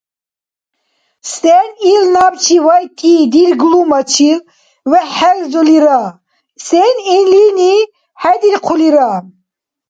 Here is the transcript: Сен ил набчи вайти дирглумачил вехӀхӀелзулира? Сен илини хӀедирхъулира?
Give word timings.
Сен 1.33 1.67
ил 1.91 2.03
набчи 2.13 2.57
вайти 2.65 3.13
дирглумачил 3.33 4.39
вехӀхӀелзулира? 4.91 5.99
Сен 6.65 6.95
илини 7.17 7.73
хӀедирхъулира? 8.21 9.11